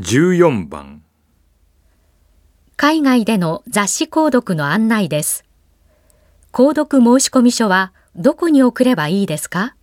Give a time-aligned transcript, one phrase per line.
[0.00, 1.02] 14番
[2.78, 5.44] 海外での雑誌購読の案内です。
[6.50, 9.76] 購読申込書はどこに送ればいいですか？